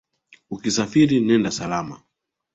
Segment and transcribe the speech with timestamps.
[0.53, 1.95] Ukisafiri, nenda salama